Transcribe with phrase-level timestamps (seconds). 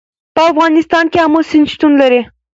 [0.35, 2.21] په افغانستان کې آمو سیند شتون لري.